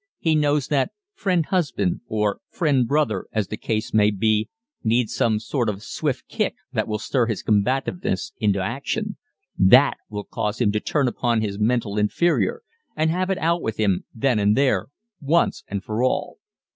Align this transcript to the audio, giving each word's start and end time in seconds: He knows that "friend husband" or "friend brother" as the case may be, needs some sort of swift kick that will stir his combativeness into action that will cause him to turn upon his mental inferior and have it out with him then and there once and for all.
He 0.17 0.33
knows 0.33 0.69
that 0.69 0.93
"friend 1.13 1.45
husband" 1.45 2.01
or 2.07 2.39
"friend 2.49 2.87
brother" 2.87 3.27
as 3.31 3.49
the 3.49 3.55
case 3.55 3.93
may 3.93 4.09
be, 4.09 4.49
needs 4.83 5.13
some 5.13 5.39
sort 5.39 5.69
of 5.69 5.83
swift 5.83 6.27
kick 6.27 6.55
that 6.73 6.87
will 6.87 6.97
stir 6.97 7.27
his 7.27 7.43
combativeness 7.43 8.33
into 8.39 8.59
action 8.59 9.17
that 9.59 9.97
will 10.09 10.23
cause 10.23 10.59
him 10.59 10.71
to 10.71 10.79
turn 10.79 11.07
upon 11.07 11.41
his 11.41 11.59
mental 11.59 11.99
inferior 11.99 12.63
and 12.95 13.11
have 13.11 13.29
it 13.29 13.37
out 13.37 13.61
with 13.61 13.77
him 13.77 14.05
then 14.11 14.39
and 14.39 14.57
there 14.57 14.87
once 15.19 15.63
and 15.67 15.83
for 15.83 16.01
all. 16.01 16.39